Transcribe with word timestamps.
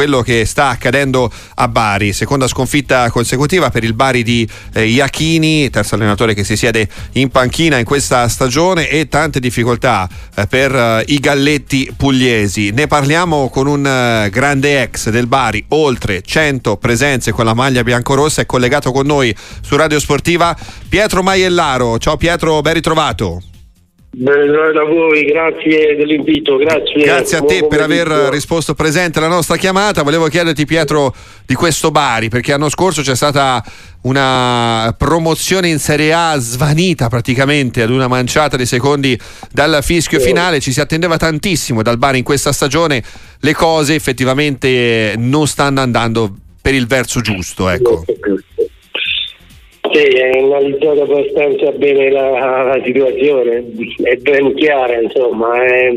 quello 0.00 0.22
che 0.22 0.46
sta 0.46 0.68
accadendo 0.68 1.30
a 1.56 1.68
Bari. 1.68 2.14
Seconda 2.14 2.48
sconfitta 2.48 3.10
consecutiva 3.10 3.68
per 3.68 3.84
il 3.84 3.92
Bari 3.92 4.22
di 4.22 4.48
eh, 4.72 4.86
Iachini, 4.86 5.68
terzo 5.68 5.94
allenatore 5.94 6.32
che 6.32 6.42
si 6.42 6.56
siede 6.56 6.88
in 7.12 7.28
panchina 7.28 7.76
in 7.76 7.84
questa 7.84 8.26
stagione 8.28 8.88
e 8.88 9.08
tante 9.08 9.40
difficoltà 9.40 10.08
eh, 10.34 10.46
per 10.46 10.74
eh, 10.74 11.04
i 11.08 11.18
galletti 11.18 11.92
pugliesi. 11.94 12.70
Ne 12.70 12.86
parliamo 12.86 13.50
con 13.50 13.66
un 13.66 13.86
eh, 13.86 14.30
grande 14.30 14.80
ex 14.80 15.10
del 15.10 15.26
Bari, 15.26 15.62
oltre 15.68 16.22
100 16.22 16.78
presenze 16.78 17.32
con 17.32 17.44
la 17.44 17.52
maglia 17.52 17.82
biancorossa, 17.82 18.40
è 18.40 18.46
collegato 18.46 18.92
con 18.92 19.04
noi 19.04 19.36
su 19.60 19.76
Radio 19.76 20.00
Sportiva 20.00 20.56
Pietro 20.88 21.22
Maiellaro. 21.22 21.98
Ciao 21.98 22.16
Pietro, 22.16 22.62
ben 22.62 22.72
ritrovato. 22.72 23.42
Bene 24.12 24.56
a 24.76 24.84
voi, 24.84 25.24
grazie 25.24 25.94
dell'invito, 25.94 26.56
grazie. 26.56 27.04
Grazie 27.04 27.36
a 27.38 27.42
te 27.42 27.64
per 27.68 27.80
aver 27.80 28.08
risposto 28.32 28.74
presente 28.74 29.18
alla 29.18 29.28
nostra 29.28 29.56
chiamata. 29.56 30.02
Volevo 30.02 30.26
chiederti 30.26 30.66
Pietro 30.66 31.14
di 31.46 31.54
questo 31.54 31.92
Bari, 31.92 32.28
perché 32.28 32.50
l'anno 32.50 32.68
scorso 32.68 33.02
c'è 33.02 33.14
stata 33.14 33.64
una 34.02 34.92
promozione 34.98 35.68
in 35.68 35.78
Serie 35.78 36.12
A 36.12 36.34
svanita 36.38 37.08
praticamente 37.08 37.82
ad 37.82 37.90
una 37.90 38.08
manciata 38.08 38.56
di 38.56 38.66
secondi 38.66 39.18
dal 39.52 39.78
fischio 39.80 40.18
finale, 40.18 40.58
ci 40.58 40.72
si 40.72 40.80
attendeva 40.80 41.16
tantissimo 41.16 41.80
dal 41.80 41.96
Bari 41.96 42.18
in 42.18 42.24
questa 42.24 42.50
stagione, 42.52 43.04
le 43.38 43.54
cose 43.54 43.94
effettivamente 43.94 45.14
non 45.18 45.46
stanno 45.46 45.80
andando 45.80 46.34
per 46.60 46.74
il 46.74 46.88
verso 46.88 47.20
giusto, 47.20 47.68
ecco. 47.68 48.04
Sì, 49.92 50.04
è 50.04 50.38
analizzato 50.38 51.02
abbastanza 51.02 51.72
bene 51.72 52.10
la, 52.10 52.62
la, 52.62 52.80
situazione, 52.84 53.64
è 54.02 54.14
ben 54.16 54.54
chiara, 54.54 55.00
insomma, 55.00 55.64
è, 55.64 55.96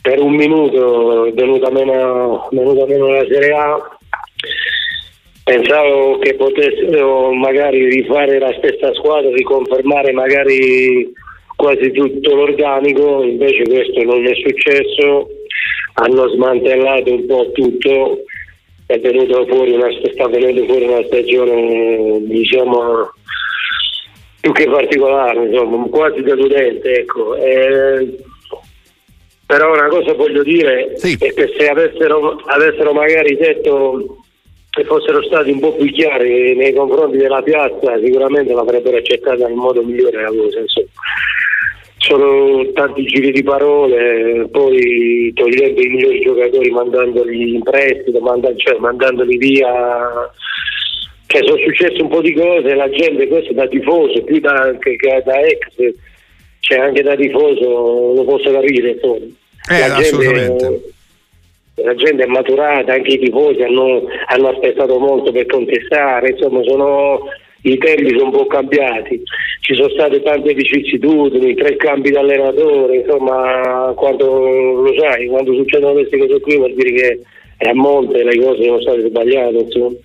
per 0.00 0.20
un 0.20 0.34
minuto 0.34 1.26
è 1.26 1.32
venuta 1.32 1.70
meno, 1.70 2.48
venuta 2.50 2.84
meno 2.86 3.06
la 3.08 3.24
Serie 3.30 3.52
A. 3.52 3.96
Pensavo 5.44 6.18
che 6.18 6.34
potessero 6.34 7.32
magari 7.32 7.88
rifare 7.90 8.40
la 8.40 8.52
stessa 8.58 8.92
squadra, 8.94 9.30
riconfermare 9.30 10.12
magari 10.12 11.12
quasi 11.54 11.92
tutto 11.92 12.34
l'organico, 12.34 13.22
invece 13.22 13.62
questo 13.62 14.02
non 14.02 14.26
è 14.26 14.34
successo, 14.34 15.28
hanno 15.94 16.28
smantellato 16.28 17.12
un 17.12 17.26
po' 17.26 17.50
tutto 17.52 18.24
è 18.92 19.00
venuto 19.00 19.46
fuori 19.46 19.72
una, 19.72 19.88
sta 20.12 20.28
venendo 20.28 20.64
fuori 20.64 20.84
una 20.84 21.02
stagione 21.06 22.20
diciamo 22.24 23.10
più 24.40 24.52
che 24.52 24.64
particolare, 24.66 25.46
insomma, 25.46 25.86
quasi 25.88 26.20
deludente, 26.20 27.00
ecco. 27.00 27.36
Eh, 27.36 28.18
però 29.46 29.72
una 29.72 29.88
cosa 29.88 30.14
voglio 30.14 30.42
dire 30.42 30.92
sì. 30.96 31.16
è 31.18 31.32
che 31.32 31.54
se 31.56 31.68
avessero, 31.68 32.40
avessero 32.46 32.92
magari 32.92 33.36
detto 33.36 34.16
che 34.70 34.84
fossero 34.84 35.22
stati 35.22 35.50
un 35.50 35.60
po' 35.60 35.74
più 35.74 35.90
chiari 35.92 36.56
nei 36.56 36.72
confronti 36.72 37.18
della 37.18 37.42
piazza, 37.42 37.98
sicuramente 38.02 38.52
l'avrebbero 38.52 38.96
accettata 38.96 39.48
in 39.48 39.56
modo 39.56 39.82
migliore 39.82 40.22
la 40.22 40.28
cosa. 40.28 40.58
Insomma 40.58 40.88
sono 42.02 42.68
tanti 42.72 43.04
giri 43.04 43.30
di 43.30 43.42
parole, 43.44 44.48
poi 44.50 45.32
togliendo 45.34 45.80
i 45.80 45.88
migliori 45.88 46.20
giocatori, 46.20 46.70
mandandoli 46.70 47.54
in 47.54 47.62
prestito, 47.62 48.18
mandando, 48.20 48.58
cioè, 48.58 48.78
mandandoli 48.78 49.36
via. 49.36 49.70
Cioè, 51.26 51.44
sono 51.44 51.58
successe 51.58 52.02
un 52.02 52.08
po' 52.08 52.20
di 52.20 52.34
cose, 52.34 52.74
la 52.74 52.90
gente, 52.90 53.28
questo 53.28 53.52
da 53.52 53.66
tifoso, 53.68 54.22
più 54.24 54.40
da, 54.40 54.76
che, 54.80 54.96
che 54.96 55.22
da 55.24 55.40
ex, 55.40 55.94
cioè 56.58 56.78
anche 56.78 57.02
da 57.02 57.14
tifoso 57.14 58.14
lo 58.14 58.24
posso 58.24 58.50
capire. 58.50 58.90
Insomma. 58.90 59.24
Eh, 59.70 59.88
la, 59.88 60.00
gente, 60.00 60.80
la 61.76 61.94
gente 61.94 62.22
è 62.24 62.26
maturata, 62.26 62.92
anche 62.92 63.12
i 63.12 63.18
tifosi 63.18 63.62
hanno, 63.62 64.02
hanno 64.26 64.48
aspettato 64.48 64.98
molto 64.98 65.30
per 65.30 65.46
contestare, 65.46 66.30
insomma 66.30 66.62
sono 66.64 67.20
i 67.62 67.78
tempi 67.78 68.10
sono 68.10 68.24
un 68.24 68.30
po' 68.32 68.46
cambiati, 68.46 69.22
ci 69.60 69.74
sono 69.74 69.88
state 69.90 70.22
tante 70.22 70.52
vicissitudini, 70.54 71.54
tre 71.54 71.76
cambi 71.76 72.10
di 72.10 72.16
allenatore, 72.16 72.96
insomma 72.96 73.92
quando 73.94 74.82
lo 74.82 74.94
sai, 74.98 75.26
quando 75.26 75.54
succedono 75.54 75.94
queste 75.94 76.18
cose 76.18 76.40
qui 76.40 76.56
vuol 76.56 76.74
dire 76.74 76.92
che 76.92 77.20
a 77.68 77.74
monte 77.74 78.24
le 78.24 78.36
cose 78.40 78.64
sono 78.64 78.80
state 78.80 79.06
sbagliate, 79.06 79.56
insomma. 79.58 79.96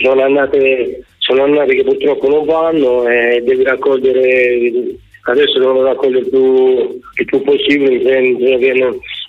Sono, 0.00 0.22
andate, 0.22 1.04
sono 1.18 1.42
andate 1.42 1.74
che 1.74 1.84
purtroppo 1.84 2.28
non 2.28 2.44
vanno 2.46 3.06
e 3.08 3.42
devi 3.44 3.62
raccogliere 3.62 4.96
adesso 5.24 5.58
devono 5.58 5.82
raccogliere 5.82 6.28
più, 6.28 7.00
il 7.18 7.24
più 7.26 7.42
possibile, 7.42 7.98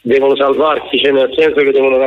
devono 0.01 0.35
salvarsi, 0.35 0.97
cioè 0.97 1.11
nel 1.11 1.31
senso 1.35 1.61
che 1.61 1.71
devono 1.71 1.97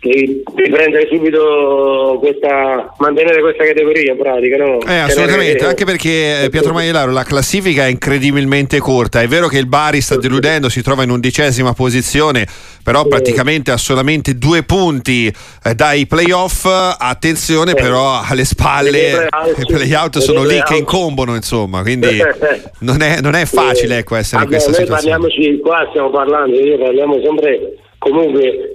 di, 0.00 0.42
prendere 0.54 1.08
subito 1.10 2.18
questa 2.20 2.94
mantenere 2.98 3.40
questa 3.40 3.64
categoria 3.64 4.12
in 4.12 4.18
pratica 4.18 4.56
no? 4.56 4.78
eh, 4.86 4.98
assolutamente 4.98 5.64
anche 5.64 5.84
perché 5.84 6.44
eh, 6.44 6.50
Pietro 6.50 6.72
Maielaro 6.72 7.10
la 7.10 7.24
classifica 7.24 7.84
è 7.84 7.88
incredibilmente 7.90 8.78
corta. 8.78 9.20
È 9.20 9.26
vero 9.26 9.48
che 9.48 9.58
il 9.58 9.66
Bari 9.66 10.00
sta 10.00 10.16
deludendo 10.16 10.68
si 10.68 10.82
trova 10.82 11.02
in 11.02 11.10
undicesima 11.10 11.72
posizione 11.72 12.46
però 12.82 13.06
praticamente 13.06 13.70
ha 13.70 13.76
solamente 13.76 14.34
due 14.38 14.62
punti 14.62 15.26
eh, 15.26 15.74
dai 15.74 16.06
playoff. 16.06 16.64
Attenzione 16.64 17.74
però 17.74 18.20
alle 18.22 18.44
spalle 18.44 19.28
i 19.56 19.66
playout 19.66 20.18
sono 20.18 20.44
lì 20.44 20.60
che 20.64 20.76
incombono 20.76 21.34
insomma 21.34 21.82
quindi 21.82 22.18
non 22.80 23.02
è, 23.02 23.20
non 23.20 23.34
è 23.34 23.44
facile 23.46 23.98
ecco, 23.98 24.14
essere 24.14 24.42
in 24.42 24.48
questa 24.48 24.72
situazione. 24.72 25.16
parliamoci 25.16 25.60
qua 25.60 25.86
stiamo 25.90 26.10
parlando 26.10 26.56
io 26.56 26.78
parliamo 26.78 27.20
sempre 27.22 27.74
comunque 27.98 28.67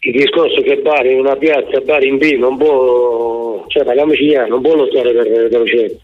il 0.00 0.12
discorso 0.12 0.60
che 0.60 0.76
Bari 0.76 1.12
in 1.12 1.18
una 1.18 1.36
piazza, 1.36 1.80
Bari 1.80 2.06
in 2.06 2.18
B 2.18 2.36
non 2.38 2.56
può, 2.56 3.64
cioè 3.68 3.84
parliamoci 3.84 4.28
chiaro, 4.28 4.48
non 4.48 4.62
può 4.62 4.74
lottare 4.74 5.12
per, 5.12 5.48
per 5.48 5.60
Ocento. 5.60 6.00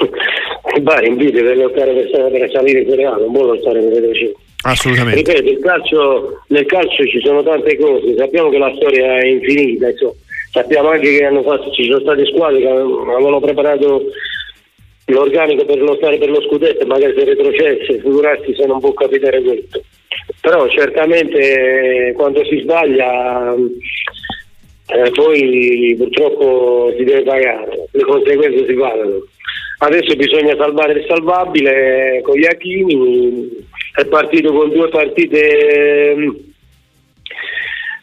Bari 0.80 1.08
in 1.08 1.16
B 1.16 1.30
deve 1.30 1.54
lottare 1.54 1.92
per, 1.92 2.30
per 2.30 2.50
salire 2.50 2.80
in 2.80 2.88
Serie 2.88 3.04
A, 3.04 3.16
non 3.16 3.32
può 3.32 3.44
lottare 3.44 3.80
per 3.80 4.02
Ocento. 4.04 4.38
Assolutamente. 4.62 5.32
Ripeto, 5.32 5.50
il 5.50 5.58
calcio, 5.58 6.42
nel 6.48 6.66
calcio 6.66 7.04
ci 7.04 7.20
sono 7.20 7.42
tante 7.42 7.76
cose, 7.78 8.14
sappiamo 8.16 8.48
che 8.48 8.58
la 8.58 8.72
storia 8.76 9.18
è 9.18 9.26
infinita, 9.26 9.88
insomma. 9.88 10.12
sappiamo 10.52 10.88
anche 10.88 11.16
che 11.16 11.42
fatto, 11.42 11.70
ci 11.72 11.84
sono 11.84 12.00
state 12.00 12.26
squadre 12.26 12.60
che 12.60 12.68
avevano 12.68 13.40
preparato 13.40 14.04
l'organico 15.06 15.64
per 15.64 15.80
lottare 15.82 16.18
per 16.18 16.30
lo 16.30 16.40
scudetto 16.42 16.86
magari 16.86 17.14
si 17.18 17.24
retrocesse, 17.24 18.00
figurarsi 18.00 18.54
se 18.54 18.64
non 18.66 18.80
può 18.80 18.92
capitare 18.92 19.42
questo 19.42 19.82
però 20.40 20.68
certamente 20.68 22.12
quando 22.14 22.44
si 22.44 22.60
sbaglia 22.60 23.54
eh, 24.92 25.10
poi 25.12 25.94
purtroppo 25.96 26.92
si 26.96 27.04
deve 27.04 27.22
pagare, 27.22 27.88
le 27.92 28.02
conseguenze 28.02 28.66
si 28.66 28.74
pagano. 28.74 29.24
Adesso 29.78 30.14
bisogna 30.16 30.54
salvare 30.56 30.92
il 30.92 31.06
salvabile 31.08 32.20
con 32.22 32.36
gli 32.36 32.44
Achini, 32.44 33.48
è 33.94 34.04
partito 34.06 34.52
con 34.52 34.68
due 34.70 34.88
partite, 34.88 36.16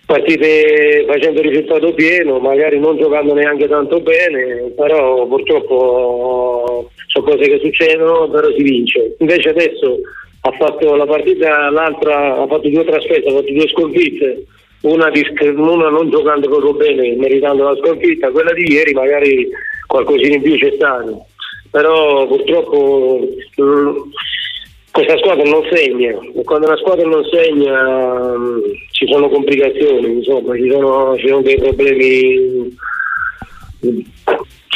partite 0.05 1.05
facendo 1.07 1.41
risultato 1.41 1.93
pieno, 1.93 2.39
magari 2.39 2.79
non 2.79 2.97
giocando 2.97 3.33
neanche 3.33 3.67
tanto 3.67 3.99
bene, 3.99 4.71
però 4.75 5.27
purtroppo 5.27 6.89
sono 7.07 7.25
cose 7.25 7.47
che 7.47 7.59
succedono, 7.61 8.29
però 8.29 8.47
si 8.55 8.63
vince. 8.63 9.15
Invece 9.19 9.49
adesso 9.49 9.99
ha 10.41 10.51
fatto 10.51 10.95
la 10.95 11.05
partita, 11.05 11.69
l'altra 11.69 12.37
ha 12.37 12.47
fatto 12.47 12.69
due 12.69 12.85
trasferte, 12.85 13.29
ha 13.29 13.33
fatto 13.33 13.51
due 13.51 13.67
sconfitte, 13.69 14.45
una, 14.81 15.11
una 15.55 15.89
non 15.89 16.09
giocando 16.09 16.47
proprio 16.47 16.73
bene, 16.73 17.15
meritando 17.15 17.63
la 17.63 17.75
sconfitta, 17.77 18.31
quella 18.31 18.53
di 18.53 18.71
ieri 18.71 18.93
magari 18.93 19.47
qualcosina 19.87 20.35
in 20.35 20.41
più 20.41 20.57
c'è 20.57 20.71
stato, 20.75 21.25
però 21.71 22.27
purtroppo 22.27 23.27
mm, 23.61 23.97
questa 24.91 25.17
squadra 25.17 25.43
non 25.43 25.63
segna. 25.71 26.17
E 26.35 26.43
quando 26.43 26.67
una 26.67 26.77
squadra 26.77 27.07
non 27.07 27.23
segna 27.25 28.37
mm, 28.37 28.59
ci 28.91 29.07
sono 29.07 29.29
complicazioni, 29.29 30.17
insomma, 30.17 30.55
ci 30.55 30.69
sono, 30.69 31.17
ci 31.17 31.27
sono 31.27 31.41
dei 31.41 31.57
problemi 31.57 32.75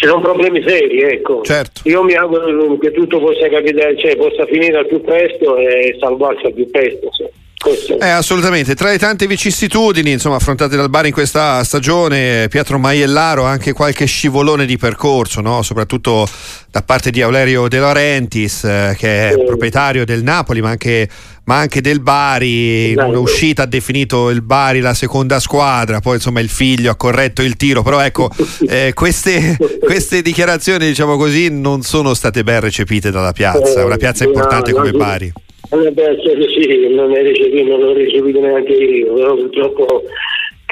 ci 0.02 0.08
sono 0.08 0.20
problemi 0.20 0.64
seri, 0.66 1.00
ecco. 1.02 1.44
Certo. 1.44 1.88
Io 1.88 2.02
mi 2.02 2.16
auguro 2.16 2.76
che 2.80 2.92
tutto 2.92 3.20
possa 3.20 3.48
capitare, 3.50 3.96
cioè 4.00 4.16
possa 4.16 4.48
finire 4.48 4.80
al 4.80 4.88
più 4.88 5.00
presto 5.00 5.58
e 5.58 5.96
salvarsi 6.00 6.48
al 6.48 6.54
più 6.56 6.68
presto. 6.72 7.08
Cioè. 7.12 7.30
Eh, 7.64 8.10
assolutamente, 8.10 8.74
tra 8.74 8.90
le 8.90 8.98
tante 8.98 9.28
vicissitudini 9.28 10.12
insomma, 10.12 10.38
affrontate 10.38 10.76
dal 10.76 10.90
Bari 10.90 11.10
in 11.10 11.14
questa 11.14 11.64
stagione, 11.64 12.48
Pietro 12.48 12.80
Maiellaro 12.80 13.44
anche 13.44 13.72
qualche 13.72 14.06
scivolone 14.06 14.66
di 14.66 14.78
percorso, 14.78 15.42
no? 15.42 15.62
soprattutto 15.62 16.28
da 16.72 16.82
parte 16.82 17.12
di 17.12 17.22
Aulerio 17.22 17.68
De 17.68 17.78
Laurentiis, 17.78 18.64
eh, 18.64 18.96
che 18.98 19.30
è 19.30 19.44
proprietario 19.44 20.06
del 20.06 20.24
Napoli, 20.24 20.62
ma 20.62 20.70
anche, 20.70 21.08
ma 21.44 21.58
anche 21.58 21.82
del 21.82 22.00
Bari. 22.00 22.92
In 22.92 23.00
un'uscita 23.00 23.64
ha 23.64 23.68
definito 23.68 24.32
il 24.32 24.42
Bari 24.42 24.80
la 24.80 24.96
seconda 24.96 25.40
squadra, 25.40 26.00
poi 26.00 26.16
insomma 26.16 26.40
il 26.40 26.50
figlio 26.50 26.90
ha 26.90 26.96
corretto 26.96 27.44
il 27.44 27.58
tiro, 27.58 27.84
però 27.84 28.00
ecco, 28.00 28.32
eh, 28.68 28.94
queste, 28.96 29.56
queste, 29.80 30.24
dichiarazioni, 30.24 30.88
diciamo 30.88 31.16
così, 31.16 31.50
non 31.50 31.84
sono 31.84 32.16
state 32.16 32.44
ben 32.44 32.60
recepite 32.60 33.12
dalla 33.12 33.34
piazza, 33.34 33.86
una 33.86 33.98
piazza 33.98 34.24
importante 34.24 34.72
come 34.72 34.92
Bari. 34.92 35.32
Eh 35.74 35.90
beh, 35.90 36.18
sì, 36.22 36.88
non, 36.90 37.14
ricevuto, 37.14 37.64
non 37.64 37.80
l'ho 37.80 37.94
ricevuto 37.94 38.42
neanche 38.42 38.74
io, 38.74 39.14
però 39.14 39.36
purtroppo 39.36 40.04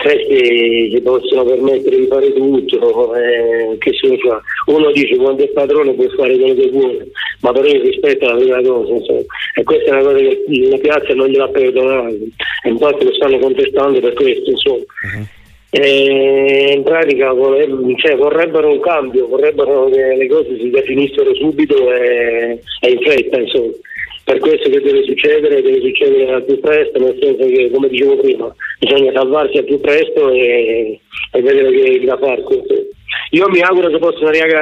questi 0.01 0.91
si 0.93 1.01
possono 1.01 1.45
permettere 1.45 1.99
di 1.99 2.07
fare 2.07 2.33
tutto, 2.33 3.15
eh, 3.15 3.77
che 3.77 3.91
se 3.93 4.17
fa? 4.17 4.41
Uno 4.65 4.91
dice 4.91 5.15
quando 5.15 5.43
è 5.43 5.47
padrone 5.47 5.93
può 5.93 6.05
fare 6.17 6.37
quello 6.37 6.53
che 6.53 6.69
vuole, 6.69 7.07
ma 7.39 7.51
però 7.53 7.71
rispetto 7.81 8.25
alla 8.25 8.39
prima 8.39 8.61
cosa, 8.61 8.93
insomma. 8.93 9.21
e 9.55 9.63
questa 9.63 9.85
è 9.85 9.91
una 9.91 10.01
cosa 10.01 10.17
che 10.17 10.43
la 10.69 10.77
piazza 10.77 11.13
non 11.13 11.27
gliela 11.27 11.47
perdonato, 11.47 12.15
e 12.63 12.69
infatti 12.69 13.05
lo 13.05 13.13
stanno 13.13 13.39
contestando 13.39 13.99
per 14.01 14.13
questo, 14.13 14.49
insomma. 14.49 14.77
Uh-huh. 14.77 15.25
E 15.71 16.73
in 16.75 16.83
pratica 16.83 17.31
cioè, 17.97 18.15
vorrebbero 18.17 18.69
un 18.69 18.79
cambio, 18.81 19.27
vorrebbero 19.27 19.87
che 19.89 20.15
le 20.15 20.27
cose 20.27 20.57
si 20.57 20.69
definissero 20.69 21.33
subito 21.35 21.93
e, 21.93 22.59
e 22.81 22.89
in 22.89 22.99
fretta, 22.99 23.39
insomma 23.39 23.71
per 24.29 24.37
questo 24.37 24.69
che 24.69 24.79
deve 24.79 25.03
succedere, 25.05 25.63
deve 25.63 25.81
succedere 25.81 26.31
al 26.31 26.43
più 26.43 26.59
presto, 26.59 26.99
nel 26.99 27.17
senso 27.19 27.47
che, 27.47 27.71
come 27.73 27.89
dicevo 27.89 28.15
prima, 28.17 28.53
bisogna 28.79 29.11
salvarsi 29.11 29.57
al 29.57 29.63
più 29.63 29.79
presto 29.79 30.29
e, 30.29 30.99
e 31.31 31.41
vedere 31.41 31.71
che 31.71 32.05
da 32.05 32.15
fare. 32.15 32.43
Io 33.31 33.49
mi 33.49 33.59
auguro 33.61 33.89
che 33.89 33.97
possano 33.97 34.27
arrivare 34.27 34.53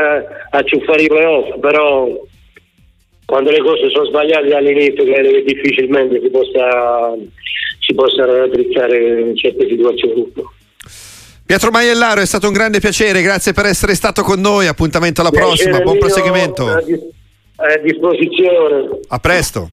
a, 0.51 0.57
a 0.57 0.63
ciuffare 0.63 1.01
i 1.01 1.07
playoff, 1.07 1.59
però 1.59 2.07
quando 3.25 3.51
le 3.51 3.59
cose 3.59 3.89
sono 3.89 4.05
sbagliate 4.05 4.55
all'inizio 4.55 5.03
credo 5.03 5.31
che 5.31 5.43
difficilmente 5.43 6.21
si 6.21 6.29
possa, 6.29 7.13
si 7.81 7.93
possa 7.93 8.23
raddrizzare 8.23 9.35
certe 9.35 9.67
situazioni. 9.67 10.31
Pietro 11.45 11.71
Maiellaro 11.71 12.21
è 12.21 12.25
stato 12.25 12.47
un 12.47 12.53
grande 12.53 12.79
piacere, 12.79 13.21
grazie 13.21 13.51
per 13.51 13.65
essere 13.65 13.95
stato 13.95 14.21
con 14.21 14.39
noi, 14.39 14.67
appuntamento 14.67 15.19
alla 15.19 15.31
prossima, 15.31 15.81
buon 15.81 15.97
proseguimento 15.97 17.15
disposizione. 17.83 18.99
A 19.07 19.19
presto. 19.19 19.65